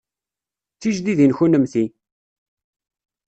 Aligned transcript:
D 0.73 0.77
tijdidin 0.81 1.33
kunemti? 1.37 1.85